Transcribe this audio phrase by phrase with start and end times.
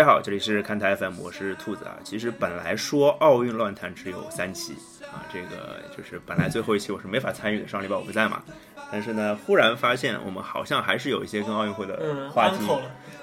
[0.00, 1.94] 大家好，这里是看台 FM，我是兔子啊。
[2.02, 8.42] 其实本来说奥运乱谈只有三期啊，这个就是本来最后一期我是没法参与的，上礼拜我不在嘛。
[8.90, 12.66] 但是呢，忽然发现我们好像还是有一些跟奥运会的话题，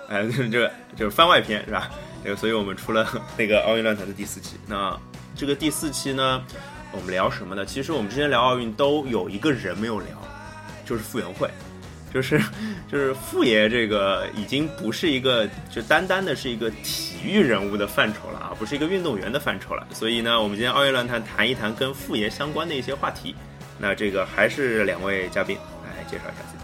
[0.07, 1.89] 哎，这个就是番外篇是吧？
[2.23, 4.55] 这个，所以我们出了那个奥运乱谈的第四期。
[4.67, 4.95] 那
[5.35, 6.43] 这个第四期呢，
[6.91, 7.65] 我们聊什么呢？
[7.65, 10.09] 其实我们之前聊奥运都有一个人没有聊，
[10.85, 11.49] 就是傅园慧。
[12.13, 12.41] 就是
[12.91, 19.85] 就是傅爷这个已经不是一个就单单的是一个体育人物的范畴了啊，不是一个运动员的范畴了。
[19.93, 23.35] 所以呢，我们今天奥运论坛谈一谈跟傅爷相关的一些话题。
[23.77, 26.63] 那这个还是两位嘉宾来介绍一下自己。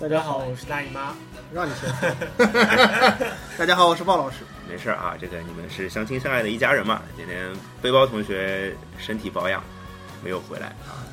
[0.00, 1.14] 大家好，我是大姨妈，
[1.52, 1.90] 让你先。
[3.58, 4.38] 大家好，我是鲍老师。
[4.66, 7.02] 没事啊，这个你们是相亲相爱的一家人嘛。
[7.16, 7.52] 今天
[7.82, 9.62] 背包同学身体保养
[10.22, 11.03] 没有回来啊。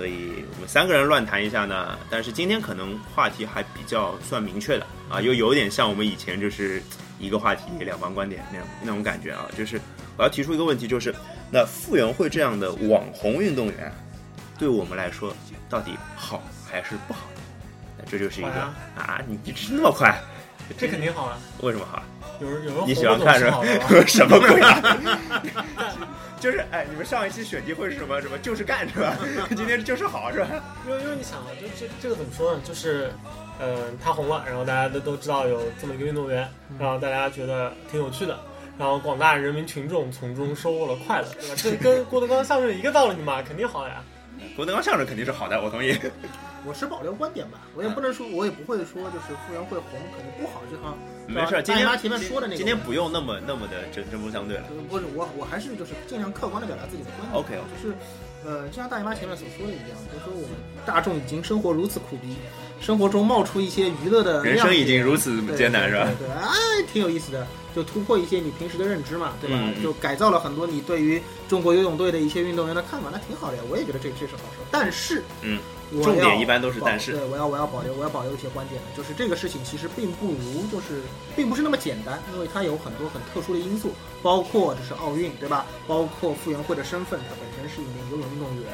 [0.00, 6.82] 所以我们三个人乱谈一下呢，但是今天可能话题还比较算明确的啊，又有点像我们以前就是
[7.18, 9.78] 一个话题两方观点那样那种感觉啊，就是
[10.16, 11.14] 我要提出一个问题，就是
[11.50, 13.92] 那傅园慧这样的网红运动员，
[14.58, 15.36] 对我们来说
[15.68, 17.20] 到底好还是不好？
[17.98, 18.50] 那这就是一个
[18.96, 20.18] 啊，你你吃那么快，
[20.78, 22.02] 这肯定好啊，为什么好？
[22.40, 23.60] 有人有人你喜欢看是吧？
[24.08, 24.98] 什么鬼啊？
[26.40, 28.38] 就是哎，你们上一期选题会是什么什么？
[28.38, 29.16] 就是干是吧？
[29.54, 30.48] 今天就是好是吧？
[30.86, 32.60] 因为因为你想啊，就这这个怎么说呢？
[32.64, 33.12] 就是，
[33.60, 38.38] 嗯，他红了，然后大家都都知道有这么一个运动员，然后大家觉得挺有趣的，
[38.78, 41.54] 然后广大人民群众从中收获了快乐，对吧？
[41.62, 44.02] 这跟郭德纲相声一个道理嘛，肯定好呀。
[44.56, 45.94] 郭德纲相声肯定是好的，我同意。
[46.66, 50.96] 我是保留观点吧，我也不能说，我也不会说，就是傅园慧红肯定不好，就像
[51.30, 51.62] 没事。
[51.62, 54.64] 今天前面说的那个，今天不用那么那么的针针锋相对了。
[54.88, 57.38] 不是我，我还是就是尽量客观的表达自己的观点。
[57.38, 57.94] OK，就是，
[58.44, 62.36] 呃，就像大姨妈前面所说的一样，就是说我们大众已经生活如此苦逼，
[62.80, 66.08] 生活中冒出一些娱乐的，人生已经如此艰难，是吧？
[66.18, 66.48] 对，哎，
[66.92, 67.46] 挺有意思的，
[67.76, 69.58] 就突破一些你平时的认知嘛，对吧？
[69.82, 73.62] 就改造了很多你对于中国游泳队的一些运动员的看法，那挺好的呀。
[73.70, 74.58] 我也觉得这这是好事。
[74.70, 75.60] 但是，嗯。
[76.04, 81.02] 重点一般都是但是，对，我要我要保留我要保留一些观点的，就是这个事情其实并不如就是
[81.34, 83.90] 并不是那么简单，因为它有很多很特殊的因素，
[84.22, 85.66] 包括这是奥运，对吧？
[85.88, 88.66] 包括傅园慧的身份，她本身是一名游泳运动员，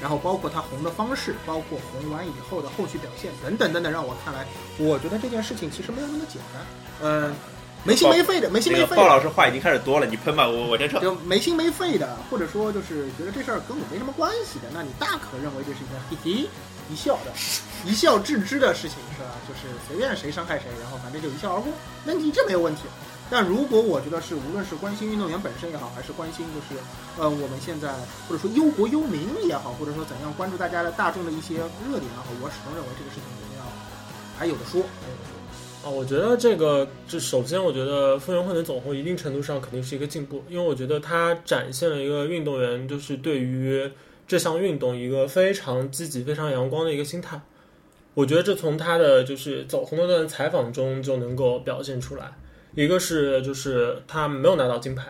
[0.00, 4.46] 然后包括他红的方式，包括红完以后的后续表现等等等等，让我看来，
[4.78, 6.66] 我觉得这件事情其实没有那么简单，
[7.02, 7.34] 嗯。
[7.82, 8.94] 没心没肺的，没心没肺。
[8.94, 11.00] 鲍老师话已经开始多了，你喷吧，我我先撤。
[11.00, 16.46] 就没心没肺的，或者说就是觉得这事儿跟我没什么关系的，那你大可认为这是一件嘿嘿
[16.92, 17.32] 一笑的，
[17.86, 19.32] 一笑置之的事情，是吧？
[19.48, 21.72] 就是随便谁伤害谁，然后反正就一笑而过，
[22.04, 22.82] 那你这没有问题。
[23.30, 26.80] 但如果我觉得是无论是关心运动员本身也好，还是关心就是
[27.16, 27.94] 呃我们现在
[28.28, 31.54] 或者说忧国忧民也好，或者说怎样关注大家的大众的一些
[31.86, 33.64] 热点也好，我始终认为这个事情一定要
[34.36, 34.82] 还有的说。
[35.82, 43.90] 啊，我觉得这个，这首先，我觉得傅园慧能走红，一定程度上肯定是一个进步，因为我觉得他展现了一个运动员，就是对于
[44.28, 47.40] 这项运动一个非常积极、非常阳光的一个心态。
[48.12, 52.30] 我觉得这从他的就是走红那段采访中就能够表现出来。
[52.74, 55.04] 一个是就是他没有拿到金牌，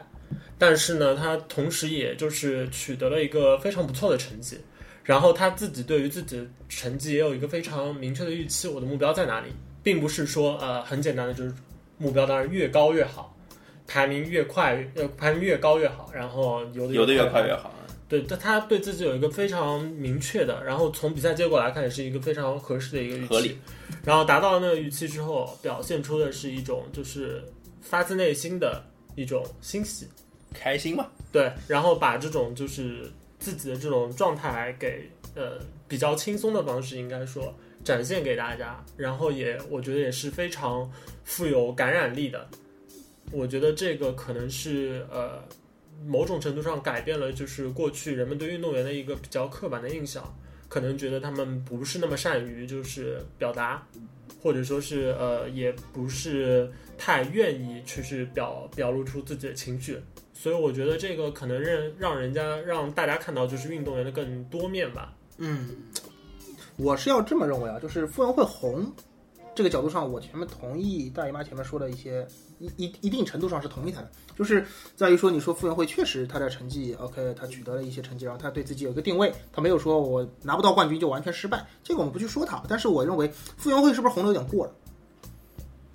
[0.58, 4.58] 但是呢，他同时也就是取得了一个非常不错的成绩，
[5.04, 9.48] 然后他自己对于自己的成绩也有一个非常明确的预期，我的目标在哪里？
[9.82, 11.54] 并不是说呃很简单的就是
[11.96, 13.34] 目标当然越高越好，
[13.86, 17.74] 排名越快呃排名越高越好，然后游的游的越快越好。
[18.08, 23.56] 对，但他对自己有一个非常明确的，然后从比赛结果来看也是一个非常合适的一个预期。
[24.04, 27.44] 然后达到了那个预期之后，表现出的是一种就是
[27.80, 28.82] 发自内心的
[29.16, 30.06] 一种欣喜、
[30.52, 31.06] 开心嘛。
[31.32, 37.54] 对，然后把这种就是自己的这种状态给呃比较轻松的方式，应该说。
[37.82, 40.92] 展现给大家，然后也我觉得也是非常
[41.24, 42.46] 富有感染力的。
[43.32, 45.42] 我觉得这个可能是呃
[46.06, 50.22] 某种程度上改变了，就是过去人们对运动员的一个比较刻板的印象，
[50.70, 53.86] 可能觉得他们不是那么善于就是表达，
[54.40, 60.00] 或者说是呃也不是太愿意去去表表露出自己的情绪。
[60.32, 65.12] 所以我觉得这个可能让让人家让大家看到就是运动员的更多面吧。
[65.36, 65.76] 嗯。
[66.76, 68.90] 我是要这么认为啊，就是傅园慧红
[69.54, 72.26] 这个角度上，我前面同意大姨妈前面说的一些
[72.58, 74.64] 一一一定程度上是同意她的，就是
[74.96, 84.72] 在于说，你说傅园慧确实她的成绩 OK，她取得了一些成绩，然后她对自己有一个定位，他没有说我拿不到冠军就完全失败，这个我们不去说他，但是我认为傅园慧是不是红的有点过了？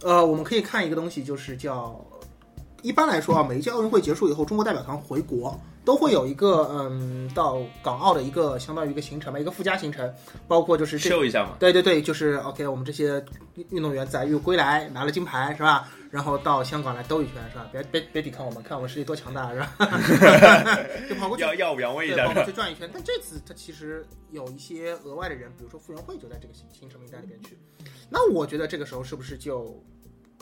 [0.02, 2.00] 呃，我们可以看一个东西，就是叫
[2.82, 5.60] 一般来说啊，每一届奥运会结束以后，中国代表团回国。
[5.86, 10.12] 都会有一个嗯到港澳的一个相当于一个行程吧，一个附加行程，
[10.48, 11.56] 包括就是秀一下嘛。
[11.60, 13.24] 对对对，就是 OK，我们这些
[13.70, 15.88] 运动员载誉归来，拿了金牌是吧？
[16.10, 17.68] 然后到香港来兜一圈是吧？
[17.72, 19.76] 别别别抵抗我们，看我们实力多强大是吧？
[21.08, 22.90] 就跑过去耀耀武扬威一下对，跑过去转一圈。
[22.92, 27.58] 但这次他其实有一些额外的人，比如说傅园慧就在这个行行程名单里边去。
[28.10, 29.50] 那我觉得这个时候是不是就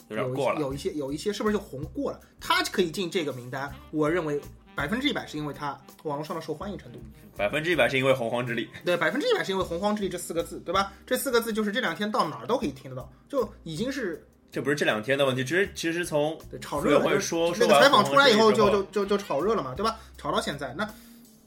[0.10, 0.36] 有。
[0.60, 2.20] 有一些有一些是不是就红过了？
[2.40, 4.40] 他可以进这个名单，我认为
[4.76, 7.00] 百分之一百是因为他网络上的受欢迎程度。
[7.36, 10.94] 百分之一百是因为洪荒之力，对，百分之一百是因为“洪荒之力”这四个字，对吧？
[11.06, 17.00] 这四个字就是这两天到哪儿都可以听得到，就已经是这不是这两天的问题，其实其实从对炒热了。
[17.00, 20.00] 傅园慧就是说那个采访出来以后就就就就炒热了嘛，对吧？
[20.16, 20.88] 炒到现在，那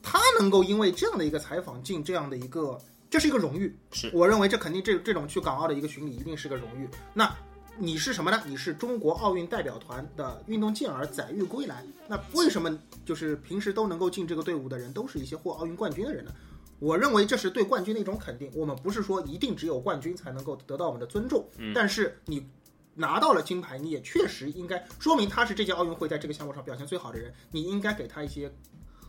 [0.02, 2.76] 他能够因为这样的一个采访进这样的一个，
[3.08, 3.72] 这是一个荣誉。
[3.92, 6.88] 是我认为这肯定这这种去港澳的一个巡礼一定是个荣誉。
[7.14, 7.32] 那
[7.78, 8.42] 你是什么呢？
[8.46, 11.84] 你是中国奥运代表团的运动健儿载誉归来。
[12.08, 16.32] 那为什么就是平时都能够进这个队伍的人，都是一些获奥运冠军的人呢？
[16.78, 18.50] 我认为这是对冠军的一种肯定。
[18.54, 22.46] 我们不是说一定只有冠军才能够得到我们的尊重，嗯但是你
[22.94, 28.50] 拿到了金牌，你也确实应该说明他是这届奥运会在这个项目上表现最好的人，你应该给他一些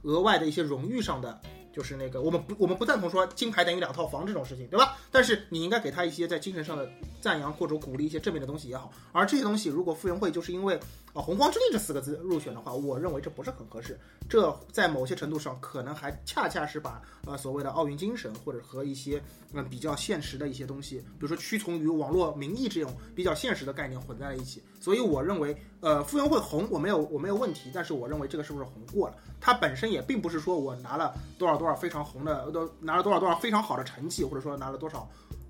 [0.03, 1.41] 额外的一些荣誉上的，
[1.77, 4.97] 就是那个我们不我们不赞同说金牌等于两套房这种事情，对吧？
[5.11, 6.89] 但是你应该给他一些在精神上的
[7.21, 8.91] 赞扬或者鼓励一些正面的东西也好。
[9.11, 10.75] 而这些东西，如果傅园慧就是因为
[11.13, 13.99] 啊“洪荒之力”这四个字入选的话，我认为这不是很合适。
[14.27, 19.21] 这在某些程度上可能还恰恰是把呃所谓的奥运精神或者和一些
[19.53, 24.61] 嗯、比较现实的一些东西，比如说屈从于网络民意这种比较现实的概念混在了一起。
[24.79, 29.15] 所以我认为，呃，傅园慧红我没有我没有问题，但是我认为这个是不是红过了？
[29.39, 35.09] 它本身也并不是说我拿了多少多少非常红的，都拿了多少多少非常好的成绩，或者说拿了多少。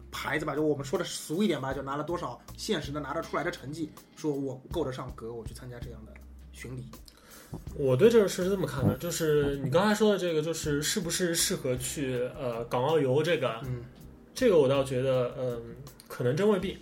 [0.10, 6.14] 牌子吧，就我们说的俗一点吧，就拿了多少现实的拿得出来的成绩，说我够得上格，我去参加这样的
[6.54, 6.86] 巡礼。
[7.76, 13.84] 我对这个事是这么看的，就是你刚才说的这个，就是是不是适合去呃港澳游这个，嗯，
[14.34, 15.76] 这个我倒觉得，嗯，
[16.08, 16.78] 可能真未必，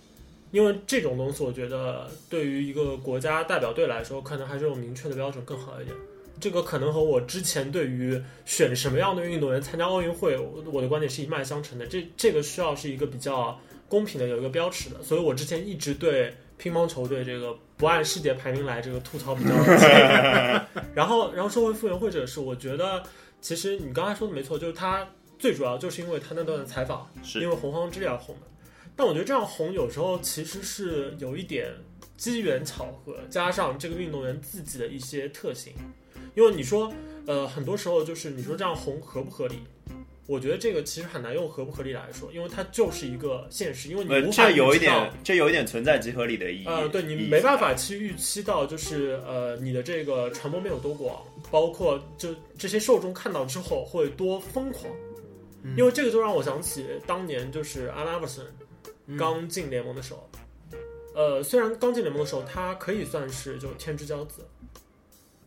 [0.52, 5.94] 因为这种东西，我觉得对于一个国家代表队来说，可能还是有明确的标准更好一点。
[6.38, 11.86] 这个可能和我之前对于选什么样的运动员参加奥运会，我我的观点是一脉相承的。
[11.86, 15.02] 这这个需要是一个比较公平的，有一个标尺的。
[15.02, 20.66] 所以我之前一直对乒乓球队这个不按世界排名来这个吐槽比较激烈。
[20.94, 23.02] 然后， 然后说回傅园慧这个事，我觉得
[23.40, 25.06] 其实你刚才说的没错，就是他
[25.38, 28.42] 最主要就是因为他那段采访，是因为洪荒之力而红的。
[28.94, 31.70] 但我觉得这样红有时候其实是有一点
[32.16, 35.72] 机缘巧合，加上这个运动员自己的一些特性。
[36.36, 36.92] 因为你说，
[37.26, 39.56] 呃，很多时候就是你说这样红合不合理？
[40.26, 46.66] 我觉得这个其实很难用合不合理来说，因为它就是一个现实，因为你呃，无法这有一点，这有一点存在即合理的意义。
[46.66, 54.92] 呃，对你没办法去预期到，就是呃，你的这个传播面有多广，包括就这些受众看到之后会多疯狂，
[55.62, 58.44] 嗯因为这个就让我想起当年就是安拉伯森
[59.06, 60.28] 嗯刚进联盟的时候，
[61.14, 64.44] 呃，虽然刚进联盟的时候他可以算是就天之骄子，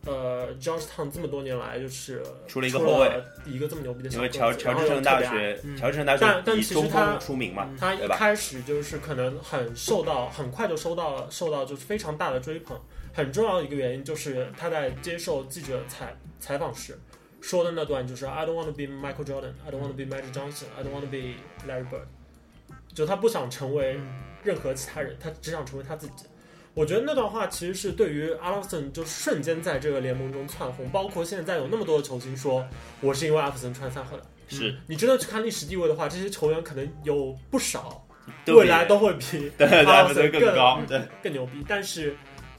[0.06, 12.80] 呃，Georgetown 这么多年来就是出了一个后卫，一个这么牛逼的小因为乔乔治城大学嗯，乔治城大但但学以中其实他锋出名嘛，他一开始就是可能很受到，很快就收到了受到就是非常大的追捧。
[13.12, 16.98] 很重要的一个原因就是他在接受记者采采访时
[17.42, 20.82] 说的那段就是 I don't want to be Michael Jordan, I don't want to be Magic Johnson, I
[20.82, 21.34] don't want to be
[21.68, 22.06] Larry Bird，
[22.94, 24.00] 就他不想成为
[24.42, 26.24] 任何其他人，他只想成为他自己。
[26.74, 32.66] 我觉得那段话其实是对于阿拉森就瞬间在这个联盟中窜红，包括现在有那么多的球星说
[33.00, 34.22] 我是因为阿弗森穿三号的。
[34.48, 38.04] 是你真的去看历史地位的话，这些球员可能有不少
[38.46, 39.50] 未来都会比
[39.86, 41.64] 阿弗森更高，对更牛逼。
[41.68, 42.16] 但是，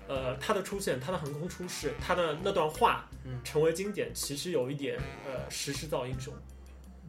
[0.07, 6.33] 呃，他的出现，他的横空出世，他的那段话嗯成为经典，其实有一点呃时势造英雄。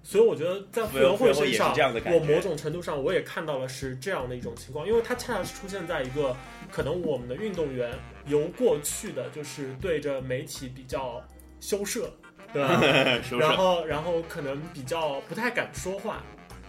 [0.03, 1.75] 所以我觉得在傅傅园园慧身上
[2.13, 6.37] 我某种程度上我也看到了是这样的一种情况，因为他恰恰是出现在一个
[6.71, 7.93] 可能我们的运动员
[8.27, 11.23] 由过去的就是对着媒体比较
[11.61, 12.13] 羞涩，
[12.53, 12.81] 对吧？
[13.39, 16.23] 然后然后可能比较不太敢说话，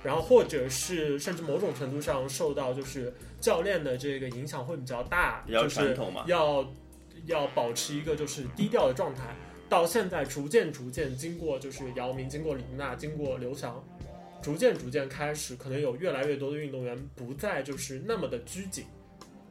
[0.04, 3.12] 然后或者是甚至某种程度上受到就是
[3.42, 6.72] 教练的这个影响会比较大，比较就是传统嘛，要
[7.25, 9.36] 要保持一个就是低调的状态。
[9.74, 13.84] 到现在逐渐逐渐经过就是姚明，经过李娜，经过刘翔，
[14.39, 18.86] 逐渐逐渐开始，可能有越来越多的运动员不再就是那么的拘谨，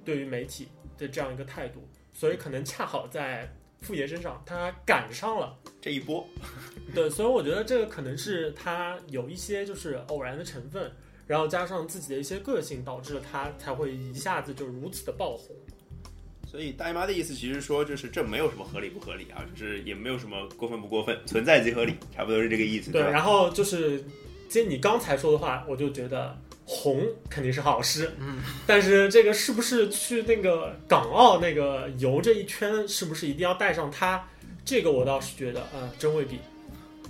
[0.05, 5.59] 对于媒体的这样一个态度，所以可能恰好在傅爷身上，他赶上了。
[5.81, 6.25] 这一波
[6.95, 10.89] 对，所以我觉得这个可能是他有一些就是偶然的成分，
[11.27, 15.57] 然后加上自己的一些个性，导致了他才会一下子就如此的爆红。
[16.53, 24.05] 所以大姨妈的意思其实说，就是这没有什么合理不合理啊，就是也没有什么过分不过分，存在即合理，差不多是这个意思，对，然后就是
[24.51, 34.23] 接你刚才说的话，我就觉得红肯定是好事，嗯，但是这个是不是去那个港澳那个游这一圈，是不是一定要带上它？
[34.63, 36.39] 这个我倒是觉得，呃，真未必。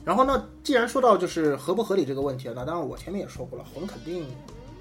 [0.05, 4.25] 然后呢，既然说到就是合不合理这个问题了，那当然我前面也说过了，红肯定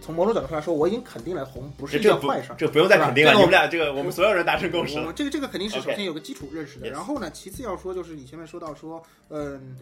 [0.01, 2.55] 从某种角度上来说，我已经肯定了红不是一件坏事儿。
[2.57, 5.13] 这不用再肯定了，你们俩这个我们所有人达成共识了。
[5.13, 9.77] 这个这个肯定是首先有个基础认识的然后呢，其次要说就是你前面说到说，嗯，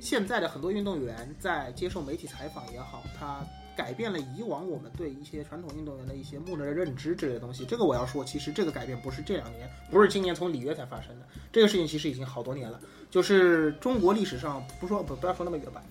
[0.00, 3.40] 现在的很多运动员在接受媒体采访也好，他
[3.76, 7.64] 改变了以往我们对一些传统运动员的一些默认的认知之类的东西。
[7.64, 12.80] 这个我要说，其实这个改变不是这两年，不是今年从里约才发生的，这个事情其实已经好多年了。
[13.10, 15.82] 就是中国历史上不说不不要说那么远吧，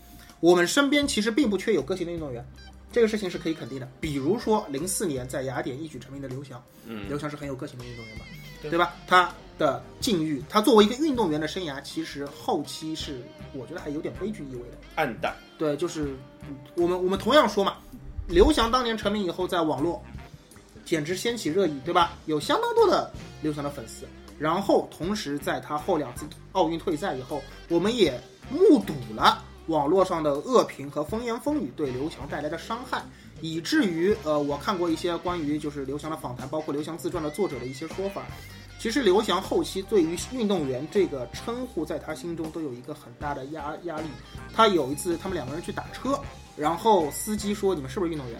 [0.41, 2.45] 我们身边其实并不缺有个性的运动员。
[2.93, 8.25] 这个事情是可以肯定的，比如说零四年在雅典一举成名的刘翔，嗯，刘翔是很有个性的运动员嘛，
[8.61, 8.93] 对对吧？
[9.07, 14.77] 他的境遇，他作为一个运动员的生涯，其实后期是我觉得还有点悲剧意味的。
[14.95, 16.15] 暗淡，对，就是
[16.47, 17.77] 嗯我们我们同样说嘛，
[18.27, 19.99] 刘翔当年成名以后，在网络
[20.85, 22.13] 简直掀起热议，对吧？
[22.27, 24.05] 有相当多的刘翔的粉丝。
[24.37, 28.19] 然后同时在他后两次奥运退赛以后，我们也
[28.49, 33.03] 目睹了网络上的恶评和风言风语对刘翔带来的伤害，
[33.41, 38.23] 以至于呃，我看过一些关于就是刘翔的访谈，包括刘翔自传的作者的一些说法。
[38.79, 44.07] 其实刘翔后期对于运动员这个称呼，在他心中都有一个很大的压压力。
[44.53, 46.19] 他有一次他们两个人去打车，
[46.57, 48.37] 然后司机说：“你们是不是运动员？”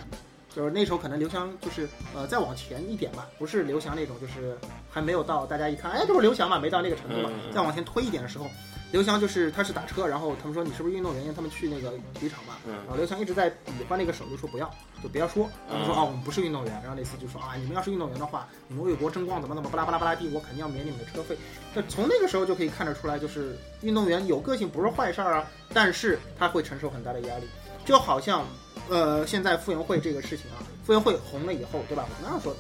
[0.54, 4.58] 就是那时候可能刘翔就是呃再往前一点吧，不是刘翔那种，就是
[4.92, 8.46] 还没有到大家一看，哎，这不是刘翔嘛，没到那个程度嘛再往前推一点的时候，
[8.94, 11.24] 刘翔就是他是打车，然后他们说你是不是运动员？
[11.24, 14.70] 因为他们去那个体育场嘛，嗯然后刘翔一直在比划那个手，就说不要，
[15.02, 15.50] 就不要说。
[15.68, 16.72] 他们说嗯啊，我们不是运动员。
[16.84, 21.36] 然后那次就说啊，你们要是运动员的话，你们为国争光怎么怎么巴拉巴拉巴拉地，我肯定要免你们的车费。
[21.74, 27.48] 那从那个时候就可以看得出来，就是运动员有个性不是坏事儿啊，但是他会承受很大的压力，
[27.84, 28.46] 就好像
[28.90, 32.06] 呃现在傅园慧这个事情啊，傅园慧红了以后，对吧？
[32.08, 32.56] 我们当然说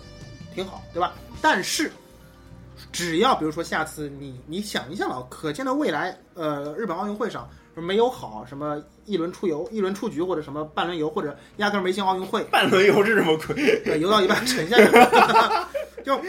[0.55, 1.13] 挺好，对吧？
[1.43, 1.91] 但是
[2.91, 13.55] 只要比如说下次你你想一下啊，可见的未来，呃，日本奥运会上没有好什么一轮出游、一轮出局或者什么半轮游，或者压根儿没进奥运会，半轮游是什么鬼？
[13.83, 15.69] 对， 游到一半沉下去了。
[16.03, 16.19] 就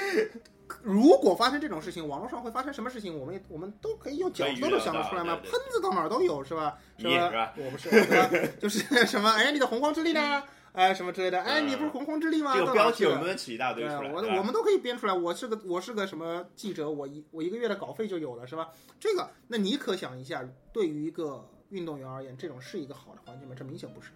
[0.83, 3.19] 如果发生这种事情，网络上会发生什么事情？
[3.19, 5.37] 我们也我们都可以用角度都想得出来吗？
[5.43, 6.75] 喷子到哪儿都有，是吧？
[6.99, 7.53] 是吧？
[7.57, 8.31] 我不是，对吧？
[8.61, 10.43] 就是什么，哎，你的洪荒之力呢？
[10.75, 11.40] 哎，什么之类的？
[11.40, 12.52] 哎，嗯你不是洪荒之力吗？
[12.52, 15.14] 这个标题我们能起一大堆对，出来，我我们都可以编出来。
[15.14, 18.69] 我是个我是个什么记者，我一我一个月的稿费就有了，是吧？
[18.99, 23.54] 这个，那你可想一下，对于一个运动员而言，这种是一个好的环境吗？
[23.57, 24.11] 这明显不是。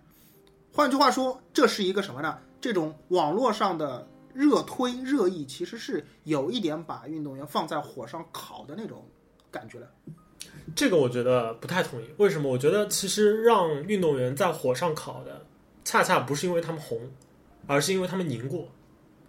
[0.73, 2.39] 换句话说，这是一个什么呢？
[2.61, 9.07] 这种网络上的热推热议，其实是有一点把运动员放在火上烤的那种
[9.51, 9.89] 感觉了。
[10.75, 12.07] 这个我觉得不太同意。
[12.19, 12.51] 为什么？
[12.51, 15.45] 我觉得其实让运动员在火上烤的，
[15.89, 17.01] 恰恰不是因为他们红，
[17.67, 18.69] 而是因为他们赢过。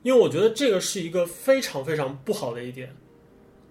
[0.03, 2.93] 因为我觉得这个是一个非常非常不好的一点，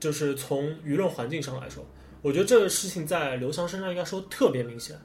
[0.00, 1.84] 就是从舆论环境上来说，
[2.22, 4.96] 我觉得这个事情在刘翔身上应该说特别明显。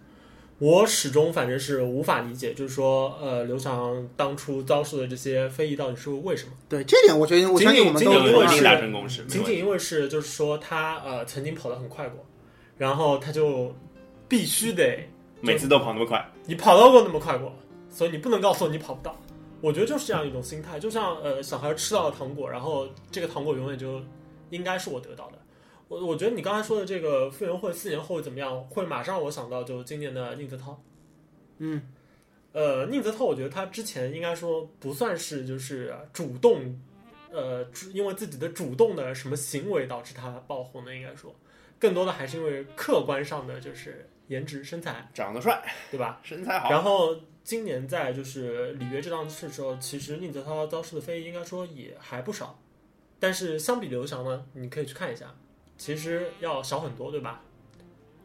[0.59, 6.53] 我始终反正是无法理解，就是说，呃，刘翔当初遭受的这些非议到底是为什么？
[6.69, 12.25] 对这点，我觉得我仅相信我们都仅仅因为是达成共识，没问题仅仅因为是就是说他呃曾经跑得很快过，
[12.77, 13.75] 然后他就
[14.29, 15.05] 必须得
[15.41, 17.53] 每次都跑那么快，你跑到过那么快过，
[17.93, 19.15] 所以你不能告诉我你跑不到。
[19.61, 24.01] 我觉得就是这样一种心态，就像呃小孩吃到了糖果，然后这个糖果永远就
[24.49, 25.37] 应该是我得到的。
[25.87, 30.81] 我我觉得你刚才说的这个傅园慧四年后会怎么样，会马上我想到就今年的宁泽涛。
[31.59, 31.81] 嗯，
[32.51, 36.77] 呃，宁泽涛，我觉得他之前应该说不算是就是主动，
[37.31, 41.33] 呃，因为自己的主动的什么行为导致他爆红的，应该说
[41.79, 46.19] 更多的还是因为客观上的就是颜值身材，长得帅，对吧？
[46.23, 52.59] 身材好，然后今年在就是里约这档事时候，其实宁泽涛遭受的非议应该说也还不少，
[53.19, 55.35] 但是相比刘翔呢，你可以去看一下，
[55.77, 57.41] 其实要少很多，对吧？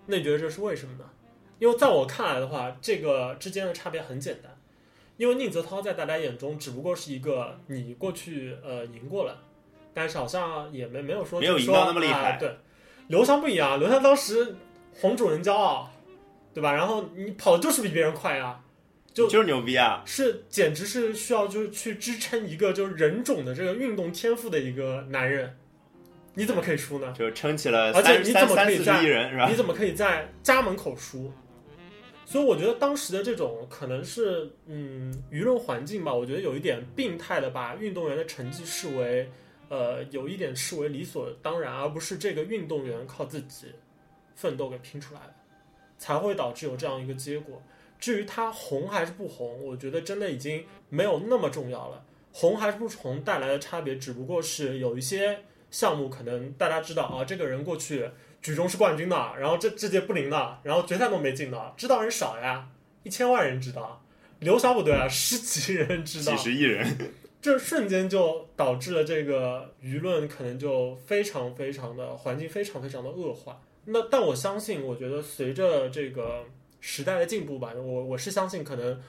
[0.07, 1.05] 那你觉得这是为什么呢？
[1.59, 4.57] 因为在我看来的话，这个之间的差别很简单，
[5.17, 9.43] 因为宁泽涛在大家眼中只不过是一个你过去呃赢过了，
[9.93, 12.57] 但是好像也没没有说没有赢到那么厉害啊对，
[13.09, 14.55] 刘翔不一样，刘翔当时
[15.01, 15.91] 红主人骄傲，
[16.55, 16.73] 对吧？
[16.73, 18.65] 然后你跑的就是比别人快啊，
[19.19, 20.01] 就就是牛逼啊！
[20.07, 25.57] 是简直是需要就是去支撑一个就是人种的这个运动天赋的一个男人，
[26.35, 27.13] 你怎么可以输呢？
[27.19, 29.57] 就撑起了而且三你怎么可以在十亿人是吧你？
[29.57, 31.33] 怎么可以在家门口输？
[32.25, 39.29] 所以我觉得当时的这种可能是嗯舆论环境吧，我觉得有一点病态的把运动员的成绩视为
[39.69, 43.67] 呃有一点视为理所当然，而不是这个运动员靠自己
[44.37, 45.35] 奋斗给拼出来的，
[45.99, 47.61] 才会导致有这样一个结果。
[47.99, 52.05] 至于他红还是不红，我觉得真的已经没有那么重要了。
[52.33, 55.41] 红还是不红带来的差别，只不过是有一些
[55.71, 58.09] 项目可能大家知道啊，这个人过去
[58.41, 62.69] 举重是冠军的，然后这这届不灵的，然后决赛都没进的，知道人少呀，
[63.03, 64.03] 一千万人知道。
[64.41, 67.13] 刘翔不对啊，十几人知道，几十亿人，
[67.43, 73.61] 这瞬间就导致了这个舆论可能就非常非常的环境非常非常的恶化。
[73.87, 76.45] 那但我相信，我觉得随着这个
[76.81, 79.01] 时代的进步吧，我我是相信可能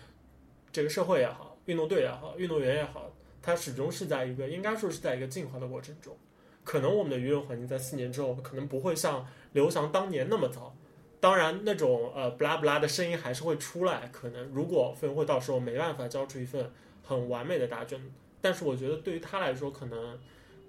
[0.72, 3.12] 这个社会也好，运动队也好，运动员也好，
[3.42, 6.16] 它始终是在一个应该说是在一个进化的过程中。
[6.64, 10.76] 可能我们的舆论环境在四年之后，可能不会像刘翔当年那么糟。
[11.20, 14.08] 当然，那种呃不拉不拉的声音还是会出来。
[14.12, 16.72] 可能如果傅园慧到时候没办法交出一份
[17.04, 18.00] 很完美的答卷，
[18.40, 20.20] 但是我觉得对于他来说，可能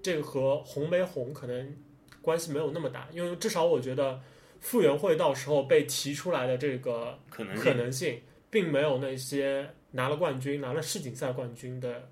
[0.03, 1.77] 这个和红没红可能
[2.23, 4.21] 关系没有那么大，因为至少我觉得
[4.61, 12.09] 傅园慧到时候被提出来的这个可能可能性，并没有那些拿了冠军、拿了世锦赛冠军的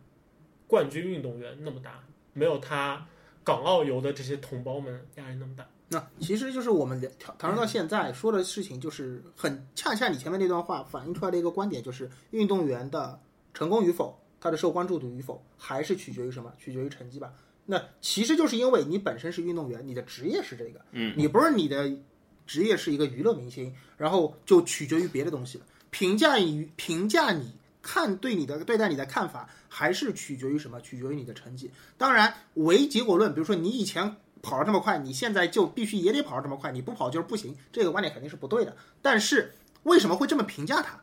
[0.66, 2.02] 冠军运动员那么大，
[2.32, 3.06] 没有他
[3.44, 5.66] 港澳游的这些同胞们压力那么大。
[5.90, 13.18] 那其实就是我们谈谈论到现在说的事情，就是很恰恰你前面那段话反映出来的一个观点，就是运动员的
[13.54, 16.52] 成功与否，他的受关注度与否，还是取决于什么？
[16.58, 17.32] 取决于成绩吧。
[17.64, 21.90] 那其实就是因为你本身是运动员，你的职业是这个，嗯，你不是你的
[22.48, 25.64] 职业是一个娱乐明星，然后就取决于别的东西了。
[25.90, 30.80] 评价于评价你看对你的对待你的看法，还是取决于什么？
[30.80, 31.70] 取决于你的成绩。
[31.96, 34.16] 当然，唯结果论，比如说你以前。
[34.40, 37.56] 跑得这么快，你现在就必须也得跑得这么快，你不跑就是不行。
[37.72, 38.76] 这个观点肯定是不对的。
[39.02, 41.00] 但是为什么会这么评价他？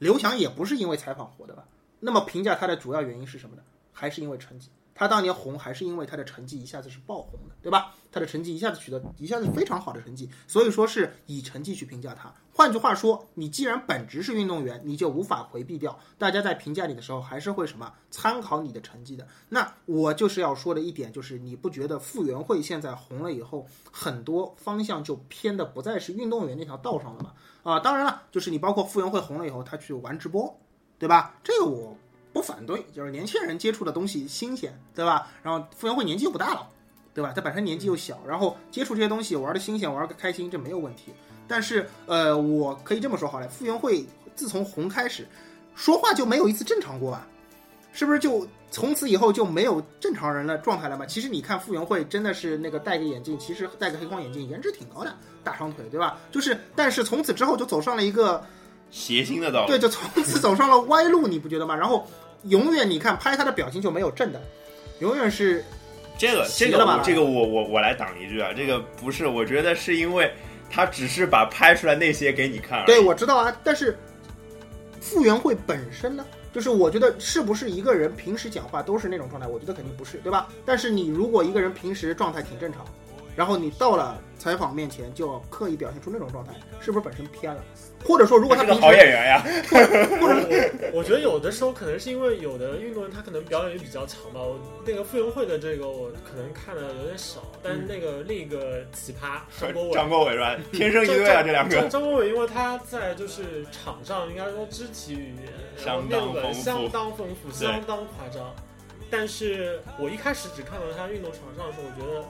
[0.00, 1.64] 刘翔也不是因为采访火的吧？
[2.00, 3.62] 那么评价他的主要原因是什么呢？
[3.92, 4.70] 还是因为成绩？
[4.98, 7.94] 他当年红还是因为他的成绩一下子是爆红的，对吧？
[8.10, 12.34] 他的成绩一下子取得一下子非常好的成绩，所以说是以成绩去评价他。
[12.52, 19.28] 换句话说，你既然本职是运动员，你就无法回避掉大家在评价你的时候还是会什么参考你的成绩的。
[19.50, 27.34] 那我就是要说的一点就是，你不觉得傅园慧现在红了以后，很多方向就偏的不再是运动员那条道上了吗？
[27.62, 30.58] 啊，当然了，就是你包括傅园慧红了以后，他去玩直播，
[30.98, 31.38] 对吧？
[31.44, 31.96] 这个我。
[32.38, 35.26] 不反对，就是年轻人接触的东西新鲜，对吧？
[35.42, 36.68] 然后傅园慧年纪又不大了，
[37.12, 37.32] 对吧？
[37.34, 41.12] 他本身年纪又小，然后接触这些东西玩的新鲜，玩的开心，这没有问题。
[41.48, 45.26] 但是，呃，我可以这么说好了，傅园慧自从红开始，
[45.74, 47.26] 说话就没有一次正常过吧？
[47.92, 51.04] 是不是就从此以后就没有正常人的状态了嘛？
[51.06, 56.18] 其实你看傅园慧真的是那个戴个眼镜，其实戴个黑框眼镜，颜值挺高的，大长腿，对吧？
[56.30, 58.40] 就是，但是从此之后就走上了一个。
[58.90, 61.76] 邪心的道路，对，就从此走上了歪路，你不觉得吗？
[61.76, 62.06] 然后
[62.44, 64.40] 永远你看拍他的表情就没有正的，
[65.00, 65.64] 永远是
[66.16, 70.32] 这个这个这个我我我来挡一句啊，这个不是，我觉得是因为
[70.70, 72.84] 他只是把拍出来那些给你看。
[72.86, 73.96] 对，我知道啊，但是
[75.00, 79.46] 傅园慧本身呢，就是我觉得是不是一个人平时讲话都是那种状态？
[79.46, 80.48] 我觉得肯定不是，对吧？
[80.64, 82.84] 但是你如果一个人平时状态挺正常，
[83.34, 87.62] 然后你到了采访面前就要刻意表现出那种状态，是不是本身偏了？
[88.04, 90.48] 或者说，如果他是个好演员呀，或者
[90.94, 94.40] 我觉得有的时候可能是因为有的运动员他可能表演欲比较强吧。
[94.40, 100.56] 我那个傅园慧的这个我可能看的有点少，但是那个另一个奇葩张国伟，张国伟是吧？
[100.72, 101.88] 天生一对啊，这两个。
[101.88, 108.54] 张国伟因为他在就是场上应该说肢体语言相当丰富，相当丰富，相当夸张。
[109.10, 112.24] 但是我一开始只看到他运动场上的时候，我觉得。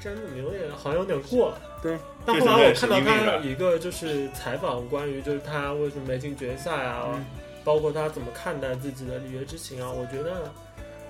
[0.00, 1.98] 真的有点好像有点过了，对。
[2.24, 7.18] 但后来我看到他一个就是采访，关于就是他为什么没进决赛啊，
[7.64, 10.52] 包括他怎么看待自己的里约之情啊，我觉得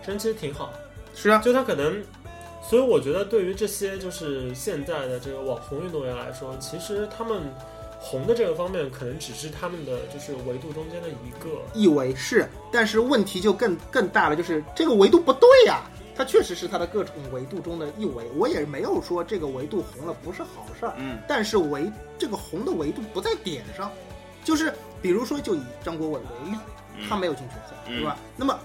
[0.05, 0.72] 真其实挺好。
[1.14, 2.03] 是啊，就他可能，
[2.62, 7.42] 所以我觉得对于这些就是现在的这个网红运动员来说，其实他们
[7.98, 15.83] 红的这个方面，可能只是他们的就是维度中间的一个一维是，但是问题就更更大了，就是这个维度不对呀。
[16.18, 23.88] 它确实是它的各种维度中的一维，我也没有说这个维度红了不是好事儿，嗯，但是维这个红的维度不在点上，
[24.42, 26.59] 就是比如说就以张国伟为例，
[27.09, 28.16] 他没有进决赛，对吧？
[28.37, 28.59] 那么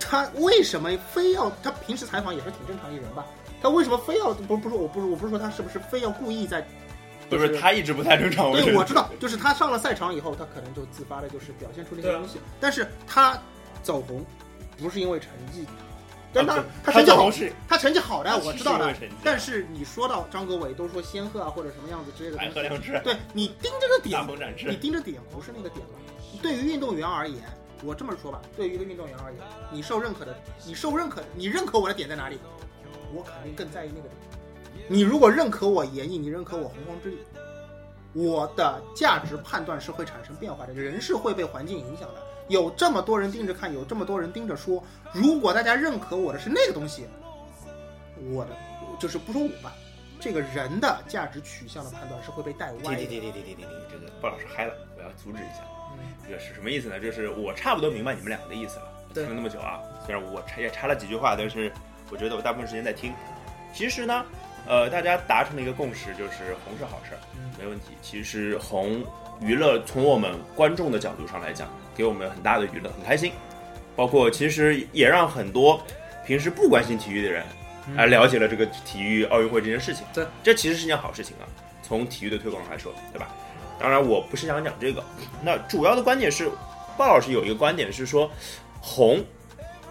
[0.00, 3.24] 他为什么非要他平时采访也是挺正常一人吧？
[3.62, 6.66] 他为什么非要不不是我不是我不是说他是不是非要故意在，
[7.30, 13.40] 不是他一直不太正常，对，我知道，就是他上了赛场以后，他可能就自发的就是表现出那些东西，但是他
[13.84, 14.26] 走红
[14.76, 15.64] 不是因为成绩。
[16.32, 17.30] 但他他成绩好，
[17.68, 18.94] 他成绩好的我知道的。
[19.24, 22.36] 但是你说到张国伟，都说仙鹤啊或者什么样子之类的。
[22.36, 23.00] 白鹤亮翅。
[23.02, 24.26] 对你盯着个点，
[24.66, 25.92] 你盯着点不是那个点了。
[26.42, 27.42] 对于运动员而言，
[27.82, 29.40] 我这么说吧，对于一个运动员而言，
[29.72, 32.38] 你受认可的，你受认可，你认可我的点在哪里？
[33.12, 34.12] 我肯定更在意那个点。
[34.86, 37.18] 你如果认可我演绎，你认可我洪荒之力，
[38.12, 42.22] 我的价值判断是会产生变化的，人是会被环境影响的。
[42.48, 44.82] 有这么多人盯着看，有这么多人盯着说，
[45.12, 47.06] 如果大家认可我的是那个东西，
[48.32, 48.50] 我的
[48.98, 49.72] 就是不说我吧，
[50.18, 52.96] 这个人的价值取向的判断是会被带歪的。
[52.96, 55.62] 停停停停停停停，这个鲍老师嗨了，我要阻止一下。
[55.92, 57.00] 嗯这个是什么意思呢？
[57.00, 58.92] 就是我差不多明白你们两个的意思了。
[59.14, 61.72] 听了那么久啊，虽然我插也插了几句话，但是
[62.10, 63.12] 我觉得我大部分时间在听。
[63.72, 64.24] 其实呢，
[64.66, 67.86] 呃，大家达成了一个共识，就是红是好事儿，嗯没问题。
[68.02, 69.02] 其实红
[69.40, 73.32] 娱乐从我们观众的角度上来讲，给我们很大的娱乐，很开心。
[73.94, 75.82] 包括其实也让很多
[76.24, 77.44] 平时不关心体育的人，
[77.96, 80.04] 来、了解了这个体育奥运会这件事情。
[80.14, 81.44] 对，这其实是件好事情啊。
[81.82, 83.28] 从体育的推广来说，对吧？
[83.80, 85.02] 当然，我不是想讲这个。
[85.42, 86.50] 那主要的观点是，
[86.96, 88.30] 鲍老师有一个观点是说，
[88.80, 89.24] 红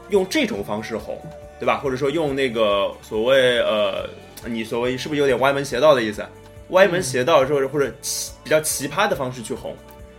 [0.09, 1.19] 用这种方式红，
[1.59, 1.79] 对吧？
[1.79, 4.07] 或者说用那个所谓呃，
[4.45, 6.25] 你所谓是不是有点歪门邪道的意思？
[6.69, 9.75] 歪门邪道或者或者奇比较奇葩的方式去红，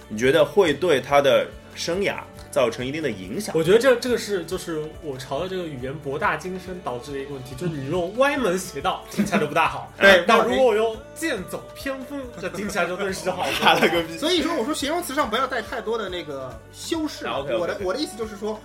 [0.08, 2.16] 你觉得会对他的生涯
[2.50, 3.54] 造成一定的影响？
[3.56, 13.80] 我觉得这这个是就是我朝的这个语言博大精深导致的一个问题，就是你用歪门邪道 听起来就不大好， 对但如果我用剑走偏锋，这听起来就顿时好他了。
[13.88, 14.16] 个屁！
[14.16, 17.26] 所以说，我说形容词上不要带太多的那个修饰。
[17.26, 18.58] 我的我的意思就是说，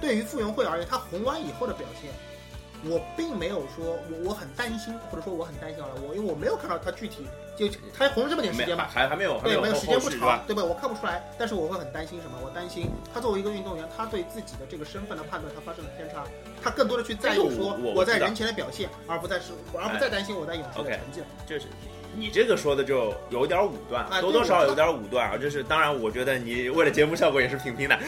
[0.00, 2.10] 对于傅园慧而言，她红完以后的表现，
[2.84, 8.88] 我并没有说我我很担心，或者说我很担心了，我因为我没有看到他具体就他红了这么点时间吧。
[8.92, 10.44] 还还没有，对，没有时间不长，？
[10.46, 10.62] 对吧？
[10.62, 12.38] 我看不出来，但是我会很担心什么？
[12.44, 16.24] 我担心他作为一个运动员，他对自己的这个身份的判断，他发生了偏差，
[16.62, 21.26] 他更多的去在意说我在人前的表现，而不再是而不再担心我在泳池的成绩了。
[21.46, 21.66] 就是
[22.16, 25.36] 你这个说的就有点武断，啊多多少少有点武断啊。
[25.36, 27.98] 就是当然，我觉得你为了节目效果也是平平的。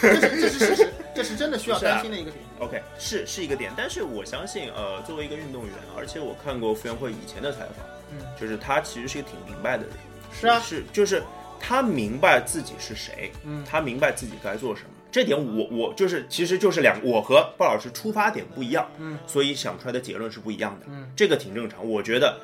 [0.00, 2.42] 这是这是事实， 这是真的需要担心的一个点。
[2.60, 9.92] OK，是是一个点，但是我相信，呃，作为一个运动员，而且我看过傅园慧以前的采访，嗯，就是他其实是一个挺明白的人，
[10.32, 11.22] 是啊是就是
[11.60, 14.88] 他明白自己是谁，嗯他明白自己该做什么。
[15.12, 21.88] 这点我我就是其实就是两我和鲍老师出发点不一样，嗯，所以想出来的结论是不一样的，嗯，这个挺正常。
[21.88, 22.36] 我觉得，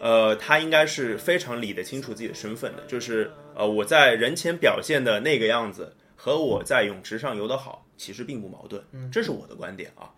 [0.00, 10.10] 呃，他应该是非常理得清楚自己的身份的，就是呃我在人前表现的那个样子和我在泳池上游得好，其实并不矛盾，嗯这是我的观点啊。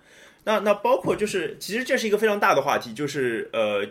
[0.45, 3.87] 那那包括就是，其实这是一个非常大的话题，就是呃，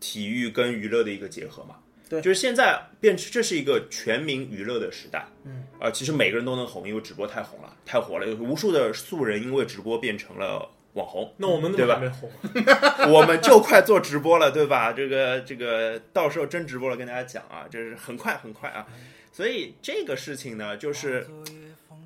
[0.00, 1.76] 体育跟娱乐的一个结合嘛。
[2.06, 5.26] 对就是现在变成，这是一个全民娱乐的时代。
[5.44, 11.32] 嗯，啊、其实每个人都能红，因为直播太红了，太火了，有无数的素人因为直播变成了网红。
[11.36, 13.12] 那我们怎对吧么还没红？
[13.14, 14.92] 我们就快做直播了，对吧？
[14.92, 18.86] 这个这个，到时候真直播了，跟大家讲啊，这是很快很快啊。
[19.30, 21.26] 所以这个事情呢，就是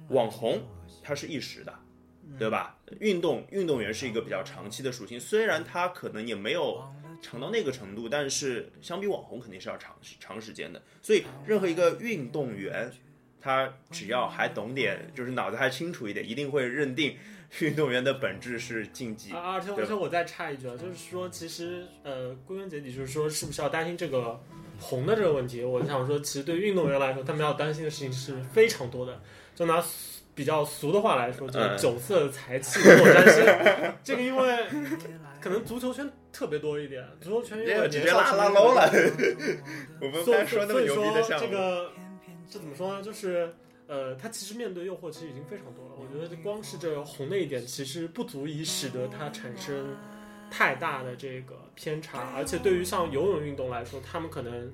[0.09, 0.63] 网红
[1.03, 1.75] 它是一时的，
[2.39, 2.77] 对吧？
[3.01, 6.83] 运动运动员是一个比较长期的属性，虽然他可能也没有
[7.21, 10.81] 长到那个程度，但是相比网红肯定是要长长时间的。
[11.03, 12.91] 所以任何一个运动员，
[13.41, 17.17] 他只要还懂点，就是脑子还清楚一点，一定会认定
[17.61, 19.33] 运动员的本质是竞技。
[19.33, 24.39] 啊，而且对而且我再插一句啊，就是说，其实呃，归根结底就是说，是不是要担心这个
[24.79, 25.65] 红的这个问题？
[25.65, 29.21] 我想说，其实对运动员来说，他们要担心的事情是非常多的。
[29.55, 29.83] 就拿
[30.35, 33.95] 比较俗的话来说，就是嗯酒色财气莫沾身。
[34.05, 34.57] 这个因为
[35.41, 38.89] 可能足球圈特别多一点，足球圈因为直接年少拉拉 low 了。
[40.01, 41.91] 我们所以说那么牛逼的说项目，这个
[42.49, 43.03] 这怎么说呢？
[43.03, 43.53] 就是
[43.89, 45.93] 呃，他其实面对诱惑其实已经非常多了。
[45.97, 49.97] 我觉得光是这个红的一点，其实不足以使得他产生
[50.51, 52.33] 太大的这个偏差。
[52.37, 54.71] 而且对于像游泳运动来说，他们可能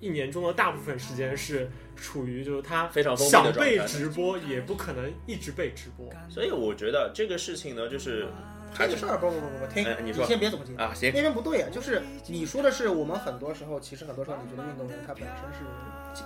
[0.00, 6.06] 一年中的大部分时间是处于就是他非常想被直播，也不可能一直被直播。
[6.28, 8.28] 所以我觉得这个事情呢，就是
[8.74, 16.22] 这个事儿不不不不不，听哎你说先别总结啊，行，那边不对啊，就是你说的是我们很多时候，其实很多时候你觉得运动员他本身是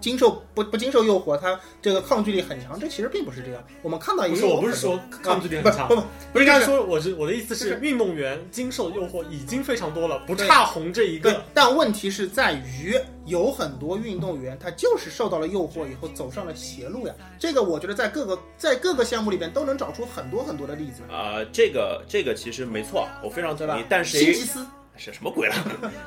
[0.00, 3.62] 经经受不不经受诱惑，他这个抗拒力很强，这其实并不是这样。
[3.82, 17.14] 我们看到也不是，我不是说抗拒力很强不，不不不是应该说，我是我的意思是，运动员经受诱惑已经非常多了，不差红这一个。，但问题是在于有很多运动员他就是受到了诱惑以后走上了邪路呀。
[17.38, 23.86] 这个我觉得在各个在各个项目里边都能找出很多很多的例子，啊、这个这个其实没错，我非常对吧同意。？
[23.88, 24.66] 但是也辛吉斯
[24.98, 25.54] 是什么鬼了？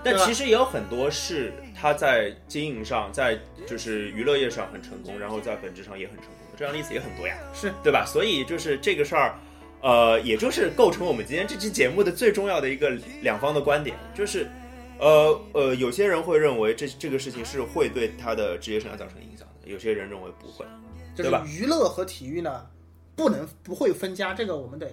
[0.03, 8.05] 但其实也有很多是他在经营上，在就是娱乐业上很成功，然后在本质上也很成功的，这样例子也很多呀，是对吧？
[8.05, 9.39] 所以就是这个事儿，
[9.81, 12.89] 呃，也就是构成我们今天这期节目的最重要的一个
[13.21, 14.47] 两方的观点，就是。
[15.01, 20.65] 呃呃，有些人会认为这这个事情是会对他的职业生涯造成影响的，有些人认为不会。
[21.15, 22.67] 对吧娱乐和体育呢，
[23.15, 24.91] 不能不会分家，这个我们得，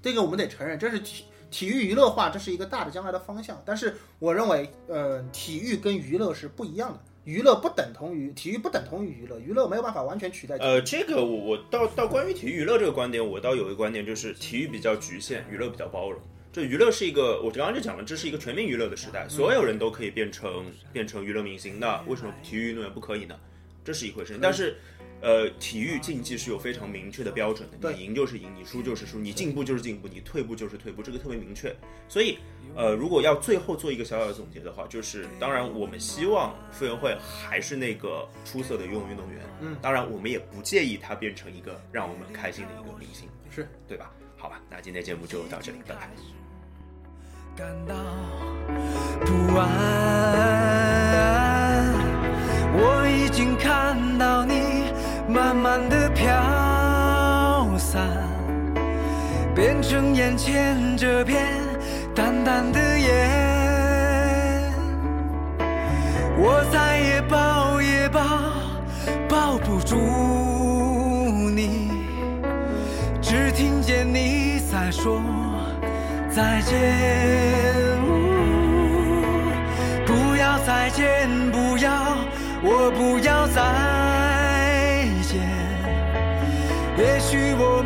[0.00, 10.56] 这个我们得承认，这是体体育娱乐化这是一个大的将来的方向，但是我认为，呃，体育跟娱乐是不一样的，娱乐不等同于体育，不等同于娱乐，娱乐没有办法完全取代。
[10.58, 16.20] 呃，这个我我到到关于体育娱乐这个观点，我倒有一个观点，就是体育比较局限，娱乐比较包容。
[16.52, 21.78] 这娱乐是一个，我刚刚就讲了，这是一个全民娱乐的时代，所有人都可以变成变成娱乐明星。
[21.78, 23.34] 那为什么体育运动员不可以呢？
[23.84, 24.38] 这是一回事。
[24.40, 24.76] 但是，
[25.20, 31.74] 呃，体育竞技是有非常明确的标准的，你赢就是赢，你输就是输，你进步就是进步，你退步就是退步，这个特别明确。
[32.08, 32.38] 所以，
[32.76, 44.12] 呃，如果要最后做一个小小的总结的话，就是当然我们希望傅园慧还是那个出色的游泳运动员，嗯，当然我们也不介意他变成一个让我们开心的一个明星，是对吧？
[44.36, 46.08] 好吧，那今天节目就到这里，拜拜。
[47.56, 47.94] 感到
[49.26, 49.68] 不安，
[52.72, 53.96] 我已经看
[55.28, 56.26] 慢慢的飘
[57.76, 58.00] 散，
[59.54, 61.46] 变成眼前这片
[62.14, 64.72] 淡淡的烟。
[66.38, 68.20] 我再也抱也抱
[69.28, 69.96] 抱不住
[71.50, 71.90] 你，
[73.20, 75.20] 只听见你在说。
[76.30, 76.78] 再见，
[80.06, 82.16] 不要再见，不要，
[82.62, 83.60] 我不要再
[87.30, 87.77] 许我